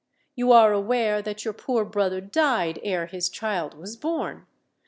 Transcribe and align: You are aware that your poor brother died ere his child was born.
You 0.35 0.51
are 0.51 0.73
aware 0.73 1.21
that 1.21 1.45
your 1.45 1.53
poor 1.53 1.85
brother 1.85 2.21
died 2.21 2.79
ere 2.81 3.05
his 3.05 3.29
child 3.29 3.75
was 3.75 3.95
born. 3.95 4.47